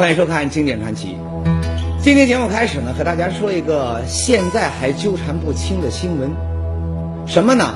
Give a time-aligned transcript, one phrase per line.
[0.00, 1.18] 欢迎收看《经典传奇》。
[2.02, 6.30] 今天节目开始呢，和大家说一个现在还纠缠不清的新闻，
[7.26, 7.74] 什么呢？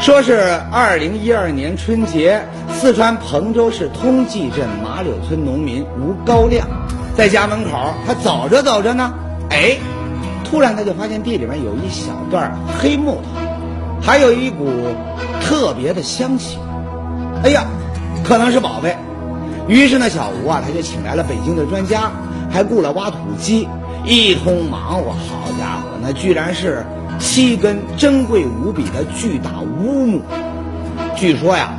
[0.00, 6.66] 说是二零一二年春节，四川彭州市通济镇马柳村农民吴高亮，
[7.16, 9.14] 在家门口，他走着走着呢，
[9.50, 9.76] 哎，
[10.42, 14.66] 突然他就发现地里面有一小段黑木头，还有一股
[15.40, 16.58] 特别的香气，
[17.44, 17.64] 哎呀，
[18.24, 18.96] 可能是宝贝。
[19.68, 22.10] 于是呢，小吴啊，他就请来了北京的专家，
[22.50, 23.68] 还雇了挖土机，
[24.04, 25.12] 一通忙活。
[25.12, 26.86] 好家伙，那居然是
[27.18, 30.22] 七根珍贵无比的巨大乌木。
[31.14, 31.74] 据说呀，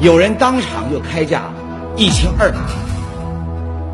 [0.00, 1.50] 有人当场就开价
[1.96, 2.58] 一千二百。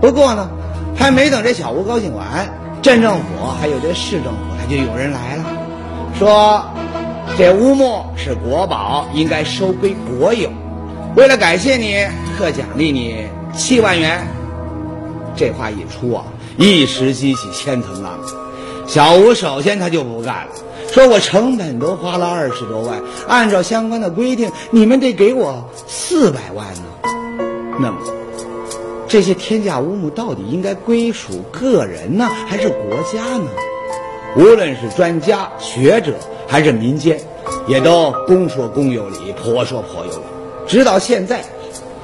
[0.01, 0.51] 不过呢，
[0.95, 2.47] 还没等这小吴高兴完，
[2.83, 5.45] 镇政府还有这市政府，他就有人来了，
[6.19, 6.63] 说
[7.39, 10.51] 这乌木是国宝，应该收归国有。
[11.17, 11.97] 为了感谢你，
[12.37, 13.27] 特奖励你。
[13.55, 14.27] 七万元，
[15.37, 16.25] 这话一出啊，
[16.57, 18.19] 一时激起千层浪。
[18.87, 20.53] 小吴首先他就不干了，
[20.91, 27.11] 说我成本都花了二十多万，按照相关的规定，你们得给我四百万呢。
[27.79, 27.99] 那么，
[29.07, 32.79] 这些天价乌木到底应该归属个人呢，还是国
[33.13, 33.47] 家呢？
[34.37, 36.15] 无论是专家学者
[36.47, 37.21] 还是民间，
[37.67, 40.23] 也都公说公有理，婆说婆有理，
[40.67, 41.45] 直到现在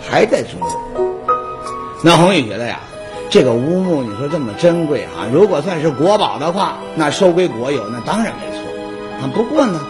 [0.06, 1.03] 还在争论。
[2.06, 2.80] 那红宇觉得呀，
[3.30, 8.60] 这个乌木你说这么珍贵啊，如果算是国宝的话，那收归国有那当然没错
[9.22, 9.32] 啊。
[9.34, 9.80] 不过呢，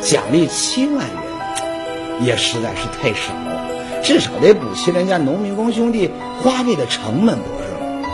[0.00, 3.32] 奖励七万元也实在是太少，
[4.04, 6.08] 至少得补齐人家农民工兄弟
[6.40, 8.12] 花费的成本，不是吗？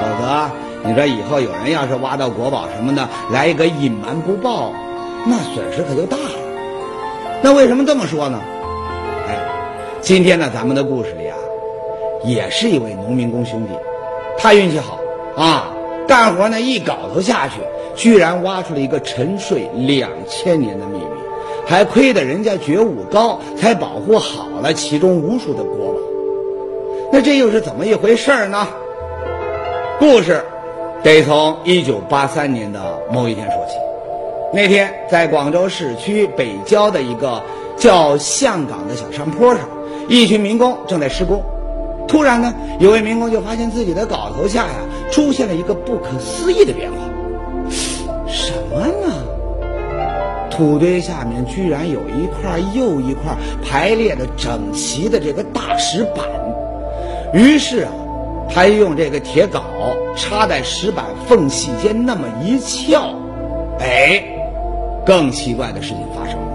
[0.00, 4.72] 否则你说以后有人要是挖到国宝什么的，来一个隐瞒不报，
[5.26, 7.42] 那损失可就大了。
[7.42, 8.40] 那为什么这么说呢？
[9.26, 9.36] 哎，
[10.00, 11.36] 今天呢，咱们的故事里啊。
[12.24, 13.72] 也是一位农民工兄弟，
[14.36, 14.98] 他运气好
[15.36, 15.70] 啊，
[16.06, 17.54] 干活呢一镐头下去，
[17.94, 21.06] 居然挖出了一个沉睡两千年的秘密，
[21.66, 25.98] 还亏得人家觉悟高，才保护好了其中无数的国宝。
[27.12, 28.66] 那这又是怎么一回事呢？
[29.98, 30.44] 故事
[31.02, 32.80] 得从一九八三年的
[33.10, 33.74] 某一天说起。
[34.52, 37.42] 那天在广州市区北郊的一个
[37.76, 39.68] 叫象岗的小山坡上，
[40.08, 41.42] 一群民工正在施工。
[42.08, 44.74] 突然呢，有位民工就发现自己的镐头下呀
[45.12, 46.96] 出现了一个不可思议的变化。
[48.26, 49.14] 什么呢？
[50.50, 56.24] 土堆下面居然有一块又一块排列的整齐的这个大石板。
[57.32, 57.92] 于是啊，
[58.50, 59.60] 他用这个铁镐
[60.16, 63.14] 插在石板缝隙间那么一撬，
[63.78, 64.24] 哎，
[65.06, 66.48] 更奇怪的事情发生了，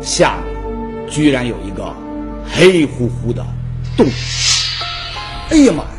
[0.00, 1.94] 下面居然有一个
[2.50, 3.44] 黑乎乎的
[3.96, 4.06] 洞。
[5.50, 5.90] 哎呀妈呀！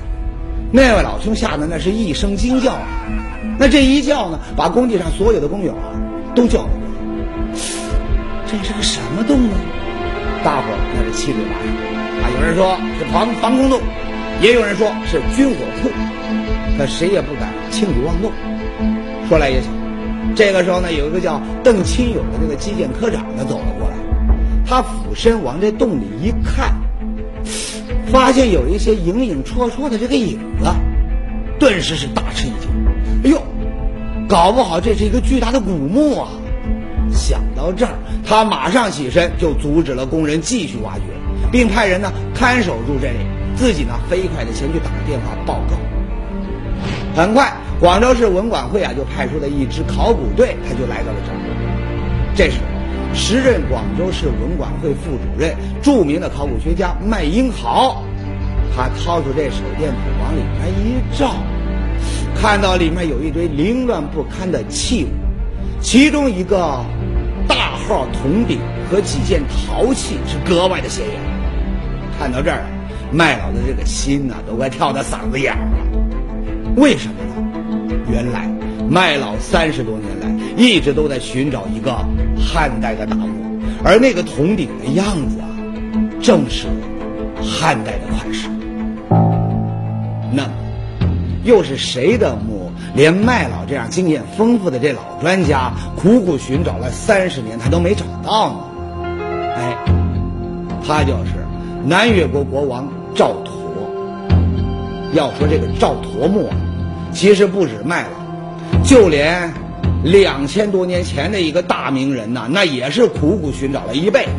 [0.71, 2.87] 那位老兄吓得那是一声惊叫啊！
[3.57, 5.95] 那这一叫呢，把工地上所有的工友啊
[6.35, 6.87] 都叫了过来。
[8.45, 9.55] 这是个什么洞呢？
[10.43, 11.67] 大伙儿那是七嘴八舌
[12.21, 12.29] 啊！
[12.35, 13.79] 有人说是防防空洞，
[14.41, 15.89] 也有人说是军火库，
[16.77, 18.31] 可谁也不敢轻举妄动。
[19.29, 19.67] 说来也巧，
[20.35, 23.95] 这个时候呢，有一个叫邓清友的那个基建科长呢走了过来，
[24.65, 26.73] 他俯身往这洞里一看。
[28.11, 30.69] 发现有一些影影绰绰的这个影子，
[31.59, 32.69] 顿时是大吃一惊。
[33.23, 33.41] 哎呦，
[34.27, 36.29] 搞不好这是一个巨大的古墓啊！
[37.11, 37.93] 想到这儿，
[38.25, 41.01] 他马上起身就阻止了工人继续挖掘，
[41.51, 43.19] 并派人呢看守住这里，
[43.55, 45.77] 自己呢飞快的前去打电话报告。
[47.15, 51.37] 很快，广州市文管会啊就派出了一支考古队，他就来到了这儿。
[52.35, 52.59] 这时。
[53.17, 58.03] 时任广州市文管会副主任、著名的考古学家麦英豪，
[58.73, 61.33] 他掏出这手电筒往里面一照，
[62.39, 65.07] 看到里面有一堆凌乱不堪的器物，
[65.81, 66.79] 其中一个
[67.47, 71.19] 大号铜鼎和几件陶器是格外的显眼。
[72.17, 72.63] 看到这儿，
[73.11, 75.77] 麦老的这个心呐都快跳到嗓子眼儿了。
[76.77, 77.95] 为什么呢？
[78.09, 78.47] 原来
[78.87, 80.16] 麦老三十多年
[80.57, 81.95] 一直都在寻找一个。
[82.39, 83.27] 汉代的大墓，
[83.83, 85.47] 而那个铜鼎的样子啊，
[86.21, 86.67] 正是
[87.41, 88.47] 汉代的款式。
[90.31, 90.49] 那么，
[91.43, 92.71] 又是谁的墓？
[92.95, 98.59] 连麦老这样经验丰富的这老专家，苦苦寻找了三十年，他都没找到呢？
[99.57, 99.77] 哎，
[100.87, 101.33] 他就是
[101.85, 103.49] 南越国国王赵佗。
[105.13, 106.55] 要说这个赵佗墓啊，
[107.11, 109.51] 其实不止麦老，就连……
[110.11, 114.31] 两千多年前的一个大名人呐，那也是苦苦寻找了一辈子，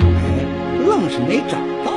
[0.00, 0.44] 哎，
[0.86, 1.92] 愣是没找到。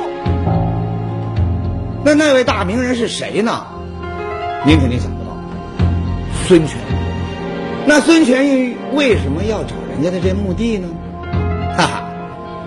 [2.04, 3.64] 那那位大名人是谁呢？
[4.66, 5.36] 您肯定想不到，
[6.46, 6.78] 孙权。
[7.86, 10.88] 那孙权为什么要找人家的这墓地呢？
[11.76, 12.04] 哈哈，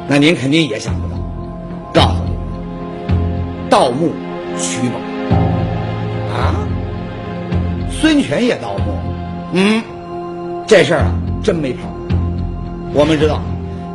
[0.07, 1.17] 那您肯定也想不到。
[1.93, 2.31] 告诉你，
[3.69, 4.11] 盗墓
[4.57, 4.99] 取宝
[6.33, 6.67] 啊！
[7.89, 8.93] 孙权也盗墓？
[9.53, 9.81] 嗯，
[10.67, 11.87] 这事儿啊，真没跑。
[12.93, 13.41] 我们知道，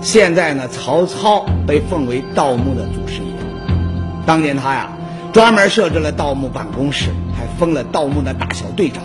[0.00, 3.28] 现在呢，曹操被奉为盗墓的祖师爷。
[4.24, 4.90] 当年他呀，
[5.34, 9.02] 专门设置了盗墓办公室，还封了盗墓的大小队长，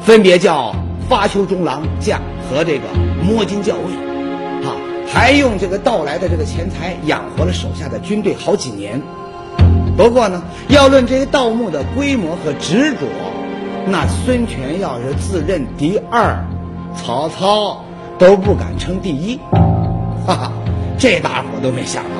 [0.00, 0.74] 分别叫
[1.06, 2.18] 发丘中郎将
[2.48, 2.84] 和这个
[3.22, 4.72] 摸金校尉，啊，
[5.06, 9.02] 还用这个盗来的这个钱财养活了手下的军队好几年。
[9.98, 13.00] 不过呢，要论这些盗墓的规模和执着，
[13.86, 16.42] 那孙权要是自认第二，
[16.94, 17.84] 曹操
[18.18, 19.38] 都不敢称第一，
[20.26, 20.52] 哈哈，
[20.98, 22.10] 这大伙都没想到。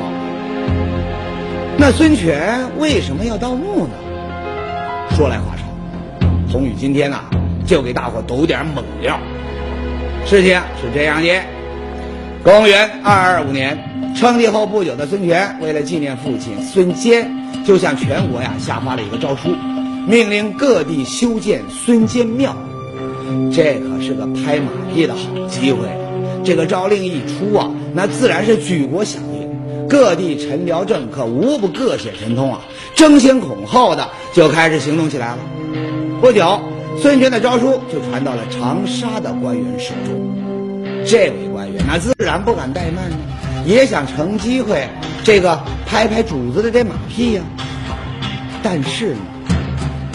[1.79, 3.95] 那孙权为什么要盗墓呢？
[5.17, 7.19] 说来话长，宏宇今天呢
[7.67, 9.19] 就给大伙抖点猛料。
[10.25, 11.41] 事情是这样的：
[12.43, 17.31] 公元二二五年，称帝后不久的孙权，为了纪念父亲孙坚，
[17.65, 19.51] 就向全国呀下发了一个诏书，
[20.09, 22.57] 命令各地修建孙坚庙。
[23.53, 25.87] 这可是个拍马屁的好机会。
[26.45, 29.89] 这个诏令一出啊，那自然是举国响应。
[29.89, 32.61] 各地臣僚政客无不各显神通啊，
[32.97, 35.39] 争先恐后的就开始行动起来了。
[36.21, 36.61] 不久，
[37.01, 40.35] 孙权的诏书就传到了长沙的官员手中。
[41.05, 43.17] 这位官员那自然不敢怠慢呢，
[43.67, 44.89] 也想乘机会
[45.25, 47.43] 这个拍拍主子的这马屁呀。
[48.63, 49.21] 但是呢，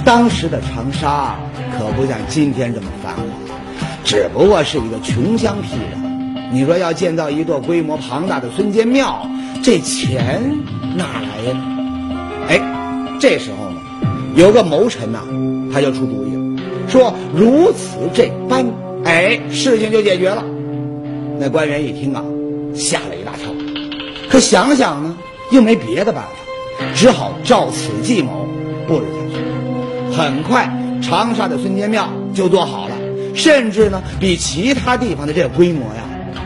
[0.03, 1.37] 当时的长沙
[1.77, 3.21] 可不像今天这么繁华，
[4.03, 6.51] 只不过是一个穷乡僻壤。
[6.51, 9.27] 你说要建造一座规模庞大的孙坚庙？
[9.63, 10.41] 这钱
[10.95, 11.57] 哪来呀？
[12.47, 13.81] 哎，这时候呢，
[14.35, 15.19] 有个谋臣呐，
[15.73, 18.65] 他就出主意了，说如此这般，
[19.03, 20.43] 哎，事情就解决了。
[21.37, 22.23] 那官员一听啊，
[22.73, 23.51] 吓了一大跳，
[24.29, 25.17] 可想想呢，
[25.51, 26.29] 又没别的办法，
[26.95, 28.47] 只好照此计谋
[28.87, 30.17] 布置下去。
[30.17, 30.71] 很快，
[31.01, 32.95] 长沙的孙坚庙就做好了，
[33.33, 36.03] 甚至呢，比其他地方的这个规模呀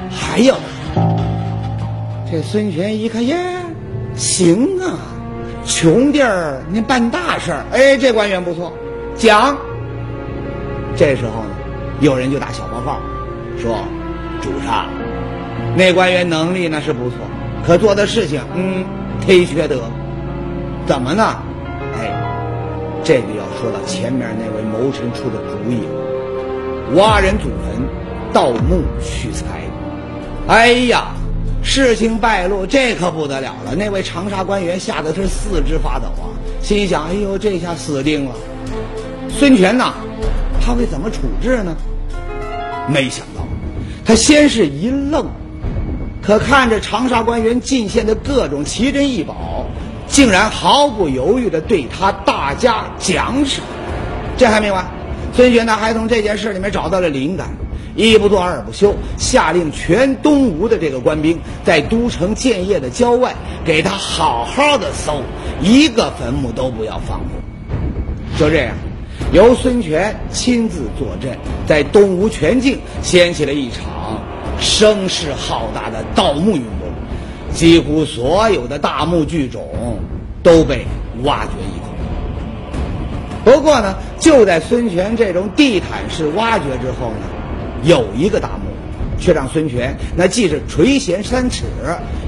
[0.09, 0.61] 还要大。
[2.31, 3.37] 这孙权一看，耶，
[4.15, 4.97] 行啊，
[5.65, 8.71] 穷地儿您办大事儿，哎，这官员不错，
[9.15, 9.57] 讲。
[10.95, 11.49] 这时候呢，
[12.01, 12.99] 有人就打小报告，
[13.57, 13.79] 说，
[14.41, 14.87] 主上，
[15.75, 17.17] 那官员能力那是不错，
[17.65, 18.85] 可做的事情，嗯，
[19.25, 19.81] 忒缺德。
[20.85, 21.37] 怎么呢？
[23.03, 25.81] 这个要说到前面那位谋臣出的主意，
[26.95, 27.81] 挖人祖坟，
[28.31, 29.61] 盗墓取财。
[30.47, 31.13] 哎呀！
[31.63, 33.75] 事情败露，这可不得了了。
[33.75, 36.25] 那位长沙官员吓得是四肢发抖啊，
[36.59, 38.31] 心想：“哎呦，这下死定了。”
[39.29, 39.93] 孙权呐，
[40.59, 41.75] 他会怎么处置呢？
[42.87, 43.45] 没想到，
[44.03, 45.27] 他先是一愣，
[46.19, 49.60] 可看着长沙官员进献的各种奇珍异宝，
[50.11, 53.63] 竟然毫不犹豫地对他大加奖赏。
[54.37, 54.85] 这还没完，
[55.33, 57.49] 孙权呢还从这件事里面找到了灵感。
[57.93, 63.35] 一不做二不休，下令全东吴的这个官兵在都城建业的郊外，
[63.65, 65.21] 给他好好的搜，
[65.61, 67.29] 一个坟墓都不要放过。
[68.39, 68.73] 就这样，
[69.33, 71.37] 由孙权亲自坐镇，
[71.67, 74.23] 在东吴全境掀起了一场
[74.57, 76.80] 声势浩大的盗墓运动，
[77.53, 79.67] 几乎所有的大墓剧种
[80.41, 80.85] 都被
[81.23, 81.89] 挖掘一空。
[83.43, 87.27] 不过呢，就在孙权这种地毯式挖掘之后呢。
[87.83, 88.69] 有一个大墓，
[89.17, 91.63] 却让孙权那既是垂涎三尺，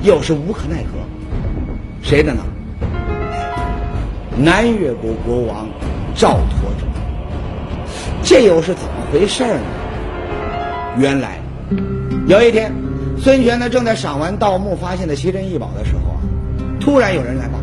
[0.01, 0.97] 又是无可奈何。
[2.01, 2.41] 谁的呢？
[4.35, 5.67] 南越国国王
[6.15, 6.87] 赵佗者。
[8.23, 9.61] 这又是怎么回事呢？
[10.97, 11.37] 原来
[12.25, 12.71] 有一天，
[13.23, 16.19] 孙权呢正在赏玩盗墓发现的奇珍异宝的时候啊，
[16.81, 17.57] 突然有人来报，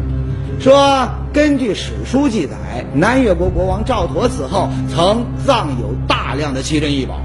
[0.59, 7.21] 说根据史书记载，南越国国王赵佗死后曾葬有大量的奇珍异宝。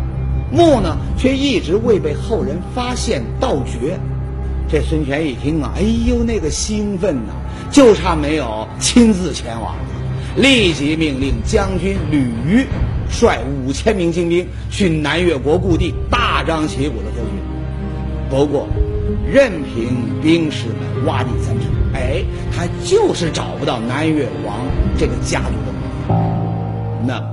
[0.52, 3.98] 墓呢，却一直未被后人发现盗掘。
[4.70, 7.32] 这孙权一听啊，哎呦，那个兴奋呐，
[7.72, 9.82] 就差没有亲自前往了。
[10.36, 12.66] 立即命令将军吕虞
[13.10, 17.55] 率五千名精兵去南越国故地，大张旗鼓的搜寻。
[18.30, 18.68] 不过，
[19.32, 22.24] 任凭兵士们挖地三尺，哎，
[22.56, 24.56] 他就是找不到南越王
[24.98, 27.06] 这个家族的墓。
[27.06, 27.24] 那，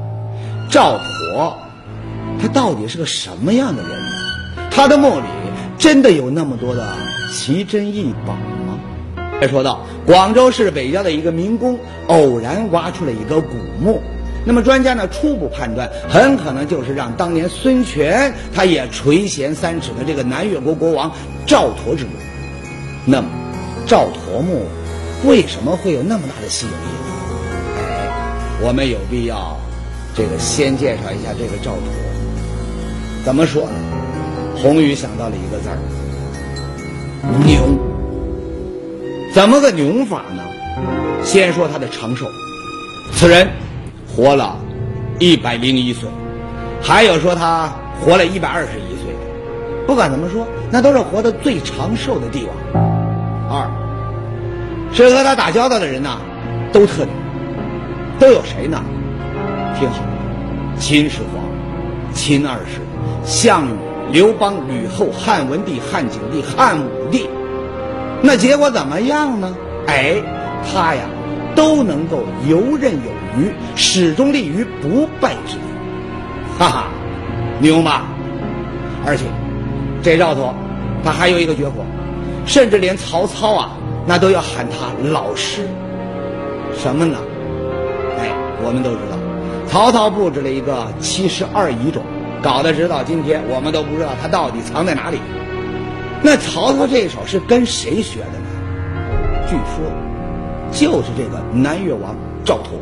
[0.70, 1.54] 赵佗。
[2.40, 4.10] 他到底是个什么样的人呢？
[4.70, 5.26] 他的墓里
[5.78, 6.86] 真的有那么多的
[7.32, 8.78] 奇珍异宝吗？
[9.40, 14.00] 再说到广州市北郊的一个民工偶然挖出了一个古墓，
[14.44, 21.12] 那么专家呢初步判断，很可能就是让当年孙权他也垂涎三尺的这个南越国国王
[21.46, 22.10] 赵佗之墓。
[23.04, 23.28] 那么，
[23.86, 24.66] 赵佗墓
[25.24, 26.74] 为什么会有那么大的吸引力？
[27.76, 28.08] 哎，
[28.60, 29.56] 我们有必要
[30.14, 33.24] 这个先介绍一下这个赵佗。
[33.24, 33.74] 怎么说呢？
[34.56, 35.78] 红宇想到了一个字儿：
[37.44, 37.78] 牛。
[39.32, 40.42] 怎么个牛法呢？
[41.24, 42.26] 先说他的长寿，
[43.12, 43.48] 此人
[44.14, 44.56] 活了
[45.18, 46.08] 一百零一岁，
[46.82, 49.86] 还有说他活了一百二十一岁的。
[49.86, 52.54] 不管怎么说，那都是活得最长寿的帝王。
[53.50, 53.70] 二
[54.92, 56.18] 是和他打交道的人呐，
[56.72, 57.14] 都特牛，
[58.18, 58.82] 都有谁呢？
[59.78, 60.02] 听好，
[60.78, 61.42] 秦始皇、
[62.12, 62.80] 秦二世、
[63.24, 63.70] 项羽、
[64.12, 67.26] 刘邦、吕后、汉文帝、汉景帝、汉武帝。
[68.20, 69.54] 那结果怎么样呢？
[69.86, 70.16] 哎，
[70.62, 71.02] 他呀
[71.54, 75.62] 都能够游刃有余，始终立于不败之地，
[76.58, 76.84] 哈哈，
[77.60, 78.02] 牛吗？
[79.04, 79.24] 而且
[80.02, 80.52] 这赵佗
[81.04, 81.84] 他还有一个绝活，
[82.46, 83.70] 甚至连曹操啊
[84.06, 85.68] 那都要喊他老师。
[86.74, 87.18] 什么呢？
[88.18, 88.30] 哎，
[88.64, 89.16] 我们都知道，
[89.68, 92.02] 曹操布置了一个七十二疑冢，
[92.42, 95.18] 搞得直到今天我们都不知道他到底藏在哪里。
[96.22, 98.46] 那曹操这一手是跟谁学的呢？
[99.48, 99.84] 据说
[100.72, 102.80] 就是这个南越王赵佗。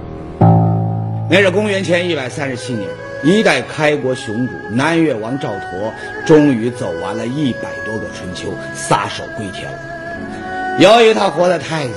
[1.28, 2.88] 那是公元前一百三十七年，
[3.22, 5.92] 一代开国雄主南越王赵佗
[6.24, 9.78] 终于走完了一百多个春秋，撒手归田了。
[10.78, 11.94] 由于他活得太久，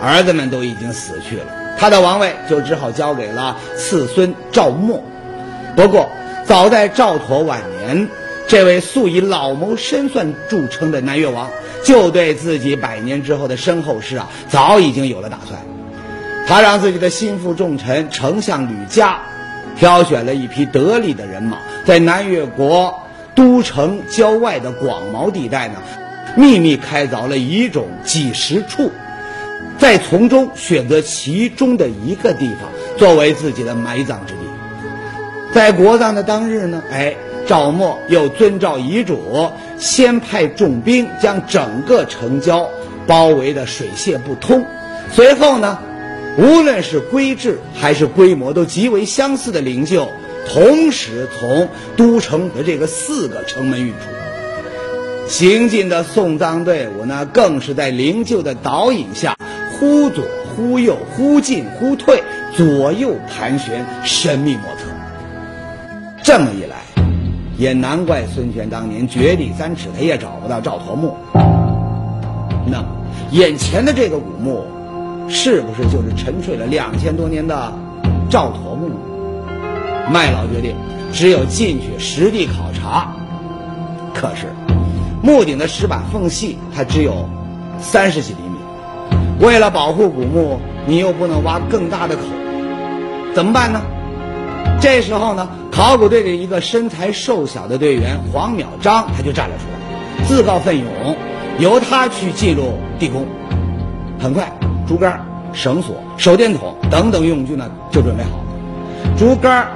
[0.00, 1.46] 儿子们都已经死去了，
[1.78, 5.02] 他的王位就只好交给了次孙赵默。
[5.74, 6.08] 不过，
[6.44, 8.08] 早在赵佗晚年。
[8.48, 11.48] 这位素以老谋深算著称的南越王，
[11.82, 15.60] 就对自己百年之后的身后事啊，早已经有了打算。
[16.46, 19.20] 他让自己的心腹重臣丞相吕嘉，
[19.76, 23.00] 挑选了一批得力的人马，在南越国
[23.34, 25.74] 都城郊外的广袤地带呢，
[26.36, 28.90] 秘密开凿了遗冢几十处，
[29.78, 34.40] 再从中选择其中的一个地方作为自己的埋葬之地。
[35.52, 37.14] 在国葬的当日呢，哎。
[37.46, 42.68] 赵默又遵照遗嘱，先派重兵将整个城郊
[43.06, 44.64] 包围的水泄不通。
[45.12, 45.78] 随后呢，
[46.38, 50.08] 无论是规制还是规模都极为相似的灵柩，
[50.48, 53.96] 同时从都城的这个四个城门运出。
[55.28, 59.36] 行进的送葬队伍呢，更是在灵柩的导引下，
[59.72, 62.22] 忽左忽右，忽进忽退，
[62.56, 64.84] 左右盘旋，神秘莫测。
[66.22, 66.71] 这么一来。
[67.62, 71.16] 也难怪孙权当年掘地三尺，他也找不到赵佗墓。
[72.66, 72.86] 那么，
[73.30, 74.64] 眼前的这个古墓，
[75.28, 77.72] 是不是就是沉睡了两千多年的
[78.28, 78.90] 赵佗墓？
[80.12, 80.74] 麦老决定，
[81.12, 83.12] 只有进去实地考察。
[84.12, 84.48] 可是，
[85.22, 87.28] 墓顶的石板缝隙它只有
[87.78, 88.56] 三十几厘米，
[89.38, 92.22] 为了保护古墓，你又不能挖更大的口，
[93.36, 93.80] 怎么办呢？
[94.82, 101.16] 这时候呢，考古队的一个身材瘦小的队员黄淼章他就站了出来，自告奋勇，
[101.60, 103.24] 由他去进入地宫。
[104.18, 104.52] 很快，
[104.84, 109.16] 竹竿、绳索、手电筒等等用具呢就准备好了。
[109.16, 109.68] 竹竿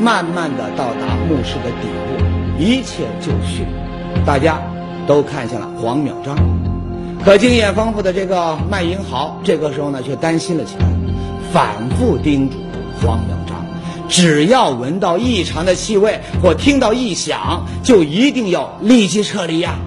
[0.00, 3.66] 慢慢的到达墓室的底部，一切就绪，
[4.24, 4.62] 大家
[5.06, 6.34] 都看向了黄淼章。
[7.22, 10.86] 可经验丰富的这个麦英豪这个时候呢却担心了起来，
[11.52, 12.56] 反复叮嘱
[13.02, 13.43] 黄淼。
[14.08, 19.78] 只要闻到异常的气味或听到异响，就一定要立即撤离呀。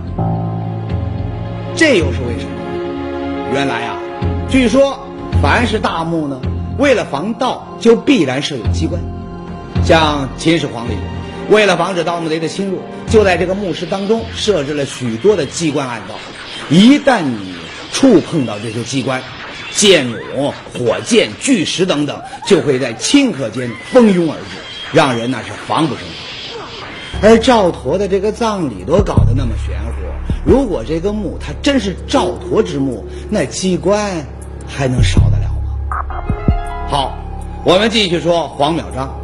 [1.76, 2.52] 这又是为什么？
[3.54, 4.00] 原来啊，
[4.50, 5.00] 据说
[5.42, 6.42] 凡是大墓呢，
[6.78, 9.02] 为了防盗，就必然设有机关。
[9.86, 10.98] 像秦始皇陵，
[11.50, 16.16] 为了防止盗墓贼的侵入，就在这个墓室当中设置了许多的机关暗道。
[16.70, 17.54] 一旦你
[17.94, 19.22] 触碰到这些机关，
[19.72, 24.58] 箭弩、火箭、巨石等等，就会在顷刻间蜂拥而至，
[24.94, 26.18] 让人那是防不胜防。
[27.22, 30.04] 而赵佗的这个葬礼都搞得那么玄乎，
[30.46, 34.26] 如果这个墓它真是赵佗之墓，那机关
[34.68, 35.96] 还能少得了吗？
[36.90, 37.18] 好，
[37.64, 39.16] 我们继续说黄淼章，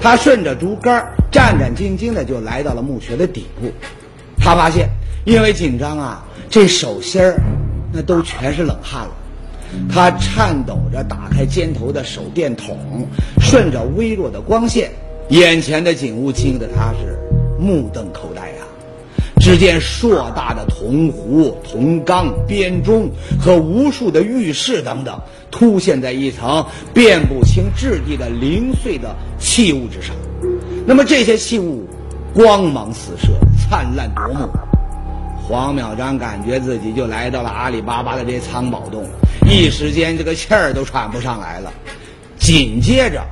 [0.00, 3.72] 他顺着竹竿战战兢兢的就来到了墓穴的底部，
[4.38, 4.88] 他发现
[5.24, 7.40] 因为紧张啊，这手心儿
[7.92, 9.10] 那都全是冷汗了。
[9.88, 13.06] 他颤抖着打开肩头的手电筒，
[13.40, 14.90] 顺着微弱的光线，
[15.28, 17.18] 眼前的景物惊得他是
[17.58, 18.64] 目瞪口呆呀！
[19.40, 23.08] 只见硕大的铜壶、铜缸、编钟
[23.40, 25.18] 和无数的玉饰等等，
[25.50, 30.14] 凸现在一层辨不清质地的零碎的器物之上。
[30.84, 31.86] 那么这些器物
[32.34, 34.48] 光芒四射，灿烂夺目。
[35.46, 39.06] 黄淼章感觉自己就来到了阿里巴巴的这藏宝洞，
[39.48, 41.72] 一时间这个气儿都喘不上来了。
[42.38, 43.24] 紧接着，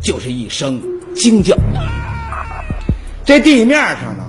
[0.00, 0.80] 就是一声
[1.16, 1.56] 惊叫。
[3.24, 4.24] 这地面上呢，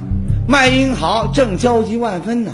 [0.48, 2.51] 麦英豪正焦急万分呢，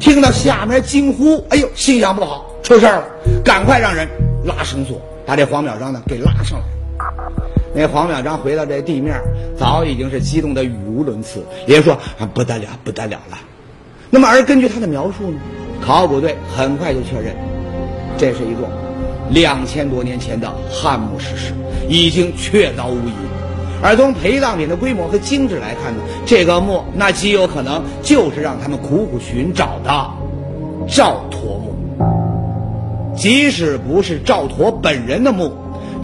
[0.00, 3.04] 听到下面惊呼，哎呦，心想不好，出事儿了，
[3.44, 4.08] 赶快让人
[4.44, 6.64] 拉绳索，把这黄淼章呢给拉上来。
[7.74, 9.20] 那黄淼章回到这地面，
[9.58, 13.38] 早已经是激动的语无伦次，连说啊不得了，不得了了。
[14.08, 15.38] 那么，而根据他的描述呢，
[15.84, 17.36] 考古队很快就确认，
[18.22, 18.70] 这是一座
[19.30, 21.52] 两千多年前的汉墓石室，
[21.88, 23.12] 已经确凿无疑。
[23.82, 29.90] 而从陪葬品的规模和精致来看呢，这个墓那极有可能就是让他们苦苦寻找的
[30.86, 31.74] 赵佗墓。
[33.16, 35.50] 即使不是赵佗本人的墓，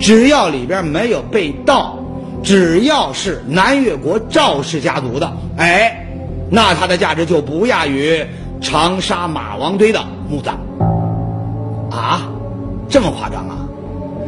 [0.00, 1.96] 只要里边没有被盗，
[2.42, 6.04] 只要是南越国赵氏家族的，哎。
[6.50, 8.26] 那它的价值就不亚于
[8.60, 10.58] 长沙马王堆的墓葬
[11.90, 12.28] 啊，
[12.88, 13.58] 这么夸张啊？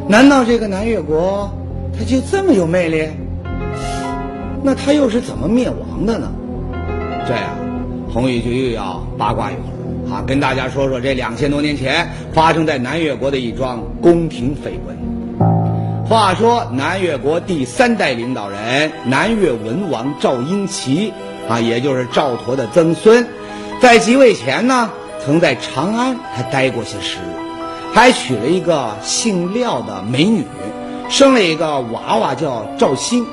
[0.08, 1.50] 难道这个南越国
[1.96, 3.08] 它就这么有魅力？
[4.62, 6.30] 那它又是怎么灭亡的呢？
[7.26, 7.44] 这样，
[8.12, 14.96] 红玉就又要八卦一会儿啊，跟大家说说这两千多年前发生在南越国的一桩宫廷绯闻。
[16.06, 21.12] 话说南越国第三代领导人南越文王赵英奇。
[21.48, 23.26] 啊，也就是赵佗的曾孙，
[23.80, 24.88] 在即位前呢，
[25.24, 27.49] 曾在长安还待过些时日，
[27.92, 30.44] 还娶了一个姓廖的美女，
[31.08, 33.26] 生了一个娃娃叫赵兴。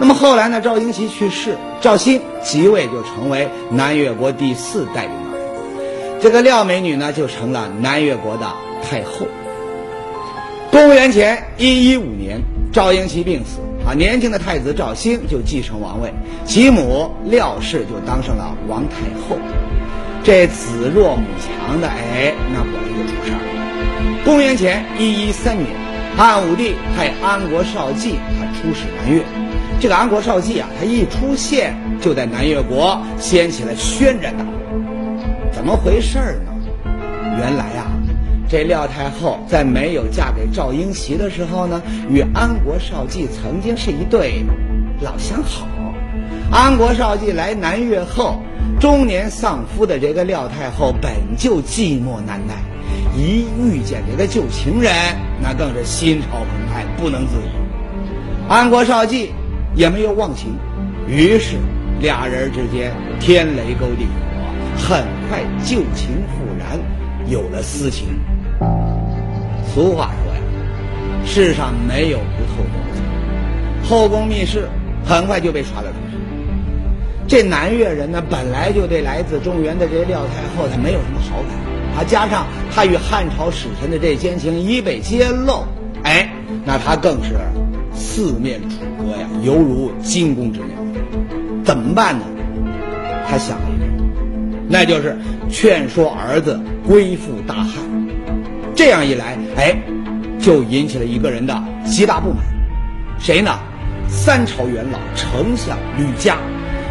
[0.00, 9.26] 那么后来呢，赵英奇去世，赵兴即位就成为南越国第四代领导人，这个廖美女呢就成了南越国的太后。
[10.70, 12.40] 公元前一一五年，
[12.72, 13.60] 赵英奇病死。
[13.86, 16.10] 啊，年轻的太子赵兴就继承王位，
[16.46, 18.96] 其母廖氏就当上了王太
[19.28, 19.38] 后。
[20.22, 23.43] 这子弱母强的，哎，那果然就出事儿。
[24.24, 25.68] 公元前一一三年，
[26.16, 29.22] 汉武帝派安国少季他出使南越。
[29.78, 34.54] 这个安国少季啊，他一出现就在南越国掀起了轩然大波。
[35.52, 36.52] 怎么回事呢？
[37.38, 37.84] 原来啊。
[38.48, 44.42] 这廖太后在没有嫁给赵英奇的时候呢，与安国少季曾经是一对
[45.02, 45.66] 老相好。
[46.50, 48.40] 安国少季来南越后，
[48.80, 52.54] 中年丧夫的这个廖太后本就寂寞难耐，
[53.16, 54.92] 一遇见这个旧情人，
[55.40, 58.48] 那更是心潮澎湃，不能自已。
[58.48, 59.32] 安国少济
[59.74, 60.56] 也没有忘情，
[61.06, 61.56] 于是
[62.00, 66.78] 俩人之间天雷勾地火，很快旧情复燃，
[67.26, 68.08] 有了私情。
[69.72, 70.40] 俗话说呀，
[71.24, 73.88] 世上没有不透风的墙。
[73.88, 74.68] 后宫密室
[75.04, 76.16] 很快就被传了出去。
[77.26, 81.50] 这南越人呢，本来就对来自中原的这些廖太后他没有什么好感，
[81.96, 85.64] 啊，加上他与汉朝使臣的这奸情已被揭露，
[86.02, 86.28] 哎，
[86.64, 87.34] 那他更是
[87.94, 90.68] 四面楚歌呀，犹如惊弓之鸟。
[91.64, 92.24] 怎么办呢？
[93.28, 93.84] 他想了一个，
[94.68, 95.16] 那就是
[95.48, 97.72] 劝说儿子归附大汉。
[98.74, 99.76] 这样一来，哎，
[100.40, 102.38] 就引起了一个人的极大不满，
[103.20, 103.52] 谁呢？
[104.08, 106.36] 三朝元老丞相吕嘉，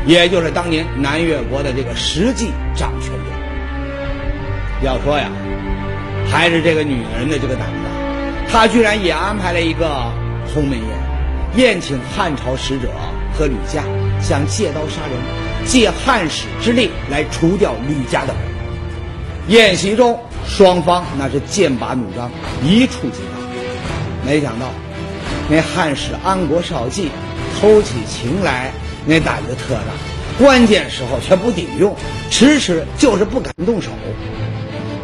[0.07, 3.32] 也就是当年南越国的这个实际掌权人。
[4.83, 5.29] 要说呀，
[6.29, 10.11] 还是这个女人的这个胆子，她居然也安排了一个
[10.53, 10.89] 鸿门宴，
[11.55, 12.89] 宴请汉朝使者
[13.33, 13.83] 和吕家，
[14.21, 18.33] 想借刀杀人，借汉使之力来除掉吕家的。
[19.47, 20.19] 宴席中。
[20.45, 22.29] 双方那是剑拔弩张，
[22.65, 24.27] 一触即发。
[24.27, 24.67] 没想到，
[25.49, 27.09] 那汉使安国少季
[27.57, 28.73] 偷起情来，
[29.05, 31.95] 那胆子特大，关键时候却不顶用，
[32.29, 33.89] 迟迟就是不敢动手。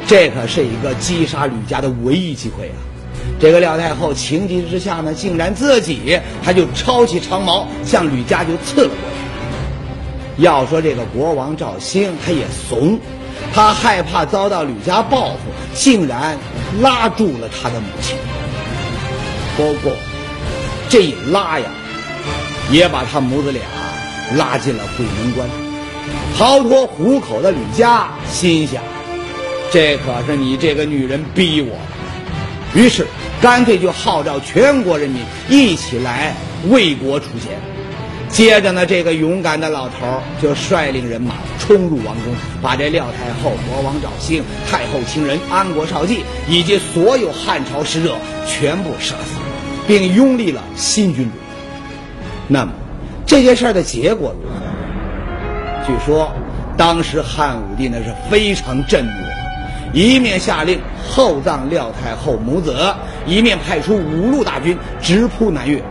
[0.09, 2.81] 这可是一个击杀吕家的唯一机会啊！
[3.39, 10.43] 这个廖太后情急之下呢，竟然自己他就抄起长矛向吕家就刺了过去。
[10.43, 12.99] 要说这个国王赵兴，他也怂。
[13.53, 15.37] 他害怕遭到吕家报复，
[15.75, 16.35] 竟然
[16.81, 18.17] 拉住了他的母亲。
[19.55, 19.95] 不过，
[20.89, 21.67] 这一拉呀，
[22.71, 23.61] 也把他母子俩
[24.35, 25.47] 拉进了鬼门关。
[26.35, 28.81] 逃脱虎口的吕家心想：
[29.71, 31.77] 这可是你这个女人逼我。
[32.73, 33.07] 于是，
[33.41, 36.35] 干脆就号召全国人民一起来
[36.69, 37.57] 为国出钱。
[38.29, 41.35] 接着呢，这个勇敢的老头就率领人马。
[41.59, 48.15] 冲入王宫，把这廖太后、国王赵兴、太后亲人安国少帝以及所有汉朝使者
[48.47, 49.35] 全部杀死，
[49.87, 51.31] 并拥立了新君主。
[52.47, 52.71] 那么，
[53.27, 54.55] 这件事的结果如何？
[55.85, 56.31] 据说，
[56.75, 59.11] 当时汉武帝那是非常震怒，
[59.91, 62.75] 一面下令厚葬廖太后母子，
[63.25, 65.81] 一面派出五路大军直扑南越，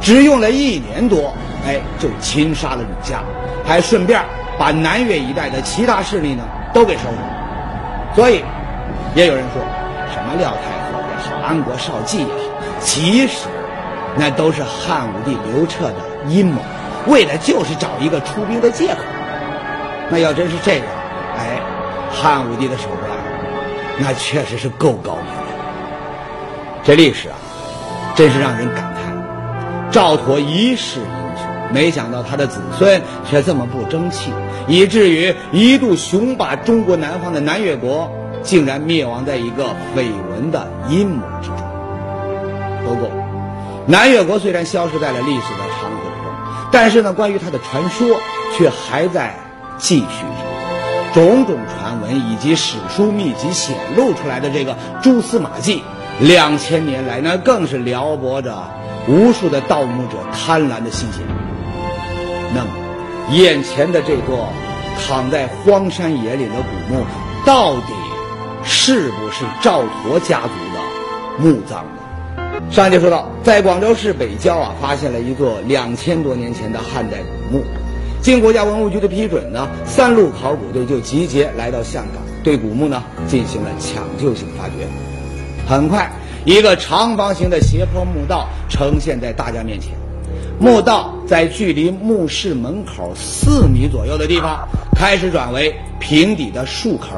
[0.00, 1.34] 只用了一年多，
[1.66, 3.20] 哎，就擒杀了吕家，
[3.64, 4.22] 还顺便
[4.58, 8.12] 把南越一带的其他势力呢都给收拾了。
[8.14, 8.44] 所以，
[9.14, 9.62] 也有人说，
[10.12, 12.30] 什么廖太后也好，安国少季也好，
[12.80, 13.48] 其实
[14.16, 15.96] 那都是汉武帝刘彻的
[16.28, 16.60] 阴谋，
[17.08, 19.00] 为的就是找一个出兵的借口。
[20.10, 20.84] 那要真是这样，
[21.36, 21.60] 哎，
[22.10, 23.17] 汉武帝的手段，
[23.98, 25.42] 那确实是够高明的。
[26.84, 27.36] 这历史啊，
[28.14, 29.90] 真是让人感叹。
[29.90, 31.06] 赵佗一世英
[31.36, 34.32] 雄，没想到他的子孙却这么不争气，
[34.66, 38.10] 以至于一度雄霸中国南方的南越国，
[38.42, 41.56] 竟然灭亡在一个绯闻的阴谋之中。
[42.84, 43.10] 不过，
[43.86, 46.32] 南越国虽然消失在了历史的长河中，
[46.70, 48.20] 但是呢，关于他的传说
[48.56, 49.34] 却还在。
[49.80, 50.47] 继续着，
[51.18, 55.82] 种种传闻以及史书秘籍显露出来的这个蛛丝马迹，
[56.20, 58.70] 两千年来呢，更是撩拨着
[59.08, 61.26] 无数的盗墓者贪婪的心弦。
[62.54, 62.70] 那么，
[63.32, 64.48] 眼前的这座
[64.96, 67.04] 躺在荒山野岭的古墓，
[67.44, 67.92] 到底
[68.62, 71.84] 是不是赵佗家族的墓葬
[72.36, 72.70] 呢？
[72.70, 77.18] 上节说到，在广州市北郊啊，发现了一座两千多年前的汉代
[77.50, 77.64] 古墓。
[78.20, 84.86] 经国家文物局的批准呢，三路考古队就集结来到香港，对古墓呢进行了抢救性发掘。
[85.66, 86.10] 很快，
[86.44, 89.92] 一个长方形的斜坡墓道呈现在大家面前。
[90.58, 97.10] 墓道在距离墓室门口四米左右的地方开始转为平底的树坑，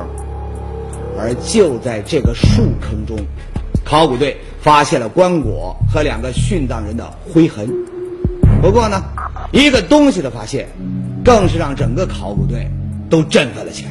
[1.18, 3.16] 而就在这个树坑中，
[3.84, 7.68] 考古队发现了棺椁和两个殉葬人的灰痕。
[8.60, 9.02] 不过呢。
[9.52, 10.68] 一个东西的发现，
[11.24, 12.70] 更是让整个考古队
[13.08, 13.90] 都振奋了起来。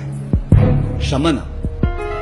[1.01, 1.41] 什么呢？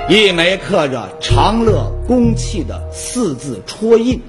[0.09, 4.19] 一枚刻着“长乐宫器”的四字戳印。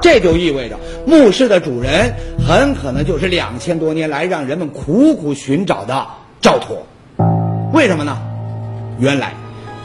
[0.00, 2.14] 这就意味着墓室的主人
[2.46, 6.06] 很可能就是两千多年来让人们苦苦寻找的
[6.40, 6.78] 赵佗。
[7.72, 8.16] 为什么呢？
[8.98, 9.34] 原来，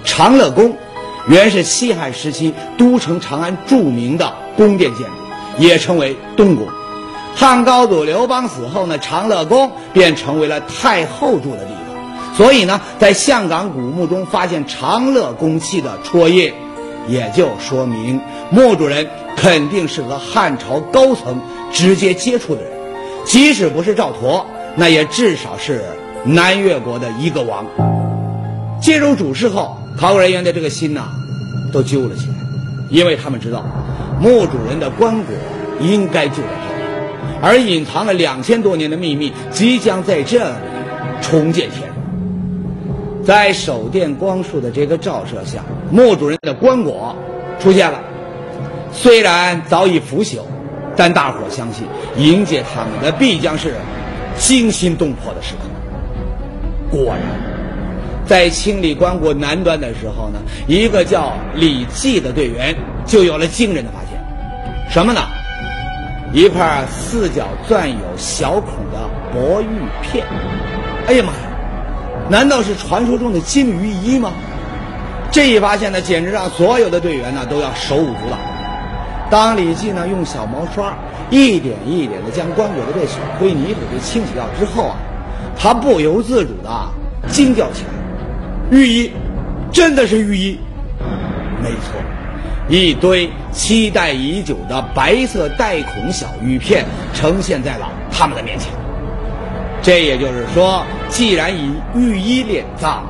[0.05, 0.75] 长乐宫
[1.27, 5.13] 原是西汉时期都城长安著名的宫殿建筑，
[5.59, 6.65] 也称为东宫。
[7.35, 12.35] 汉高祖刘邦死后呢，长乐宫便成为了太后住的地方。
[12.35, 16.53] 所以呢，在香港古墓中发现长乐宫器的戳印，
[17.07, 21.41] 也就说明墓主人肯定是和汉朝高层
[21.71, 22.71] 直接接触的人。
[23.25, 24.43] 即使不是赵佗，
[24.75, 25.83] 那也至少是
[26.23, 27.65] 南越国的一个王。
[28.81, 31.09] 进入主室后，考古人员的这个心呐，
[31.71, 32.33] 都揪了起来，
[32.89, 33.63] 因为他们知道，
[34.19, 35.21] 墓主人的棺椁
[35.81, 36.72] 应该就在这。
[37.43, 40.55] 而隐藏了两千多年的秘密，即将在这里
[41.21, 41.91] 重见天日。
[43.25, 47.13] 在手电光束的这个照射下，墓主人的棺椁
[47.59, 47.99] 出现了。
[48.93, 50.39] 虽然早已腐朽，
[50.95, 51.85] 但大伙相信，
[52.17, 53.75] 迎接他们的必将是
[54.37, 55.69] 惊心动魄的时刻。
[56.89, 57.21] 果然，
[58.25, 62.73] 在清理棺椁南端的时候呢，一个叫李记的队员
[63.05, 64.89] 就有了惊人的发现。
[64.89, 65.21] 什么呢？
[66.33, 69.67] 一块四角钻有小孔的薄玉
[70.01, 70.25] 片，
[71.05, 72.27] 哎呀妈呀！
[72.27, 74.31] 难道是传说中的金鱼衣吗？
[75.31, 78.37] 这一发现呢，简直让所有的队员呢都要手舞足蹈。
[79.29, 80.97] 当李记呢用小毛刷
[81.29, 84.95] 一点一点的将棺椁的这小灰泥土给清洗掉之后啊，
[85.55, 86.69] 他不由自主的
[87.27, 87.89] 惊叫起来
[88.75, 89.11] ：“玉衣，
[89.71, 90.59] 真的是玉衣！”
[91.61, 92.01] 没错。
[92.69, 98.71] 一堆期待已久的白色带孔小玉片呈现在了他们的面前。
[99.81, 103.03] 这也就是说，既然以玉衣殓葬，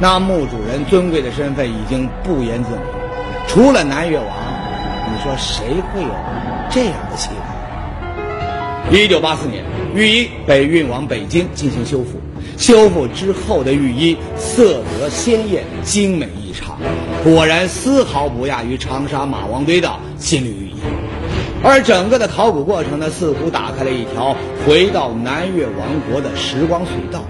[0.00, 2.80] 那墓主人尊贵的身份已经不言自明。
[3.46, 4.26] 除了南越王，
[5.06, 6.08] 你说谁会有
[6.70, 8.90] 这样的期待？
[8.90, 9.62] 一九八四年，
[9.94, 12.18] 玉衣被运往北京进行修复。
[12.56, 16.78] 修复之后的玉衣色泽鲜艳、精美异常，
[17.24, 20.74] 果然丝毫不亚于长沙马王堆的金缕玉衣。
[21.62, 27.24] 而整个的考古过程呢，似乎打开了一条回到南越王国的时光隧道。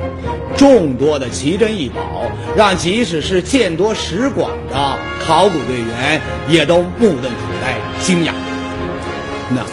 [0.56, 2.22] 众多的奇珍异宝，
[2.56, 7.30] 让即使是见多识广的考古队员也都目瞪口
[7.62, 8.32] 呆、惊讶。
[9.50, 9.64] 那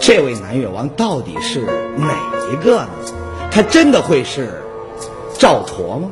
[0.00, 1.60] 这位南越王到底是
[1.96, 2.12] 哪
[2.52, 2.88] 一个呢？
[3.52, 4.60] 他真的会是
[5.38, 6.08] 赵佗吗？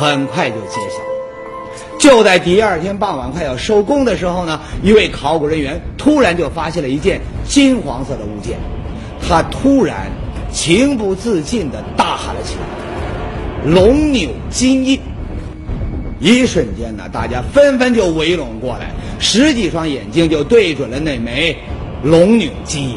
[0.00, 1.98] 很快就揭晓了。
[1.98, 8.56] 就在第二天傍晚快要收工的时候呢，一位考古人员突然就发现了一件金黄色的物件，
[9.20, 10.10] 他突然
[10.50, 12.62] 情不自禁地大喊了起来
[13.70, 14.98] ：“龙钮金印！”
[16.18, 21.54] 一瞬间呢，大家纷纷就围拢过来，十几双眼睛就对准了那枚
[22.02, 22.96] 龙钮金印。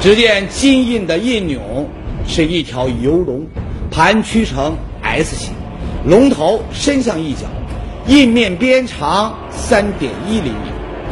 [0.00, 1.60] 只见金印的印钮
[2.26, 3.46] 是一条游龙，
[3.92, 5.52] 盘曲成 S 形，
[6.06, 7.46] 龙头伸向一角。
[8.08, 10.56] 印面边长三点一厘米，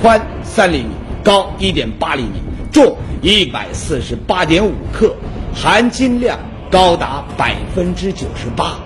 [0.03, 0.91] 宽三厘米，
[1.23, 2.41] 高一点八厘米，
[2.73, 5.15] 重一百四十八点五克，
[5.55, 6.37] 含金量
[6.69, 8.77] 高达百分之九十八。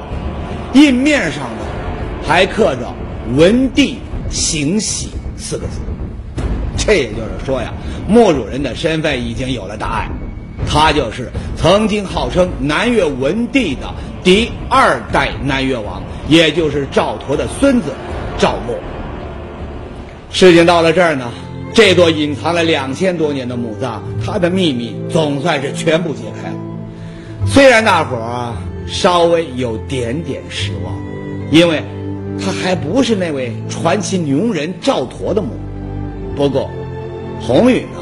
[0.75, 1.65] 印面上呢，
[2.27, 2.93] 还刻着
[3.37, 5.81] “文帝行喜”四个字。
[6.77, 7.73] 这也就是说呀，
[8.07, 10.11] 墓主人的身份已经有了答案，
[10.69, 16.03] 他就是曾经号称南越文帝的第二代南越王。
[16.27, 17.93] 也就是赵佗的孙子
[18.39, 18.75] 赵默。
[20.31, 21.31] 事情到了这儿呢，
[21.75, 26.57] 这座隐藏了两千多年的墓葬，它的秘密总算是全部揭开了。
[27.47, 28.55] 虽然大伙儿
[28.87, 30.95] 稍微有点点失望，
[31.51, 31.83] 因为
[32.43, 35.51] 他还不是那位传奇牛人赵佗的墓。
[36.35, 36.71] 不过，
[37.39, 38.01] 红宇呢，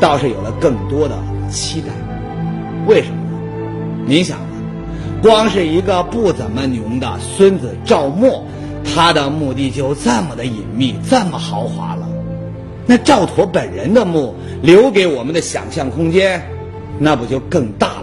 [0.00, 1.14] 倒是有了更多的
[1.50, 1.88] 期待。
[2.86, 4.04] 为什么呢？
[4.06, 4.38] 您想？
[5.22, 8.44] 光是一个不怎么牛的孙子赵默，
[8.84, 12.08] 他的墓地就这么的隐秘，这么豪华了。
[12.86, 16.42] 那赵佗本人的墓留给我们的想象空间，
[16.98, 18.01] 那不就更大？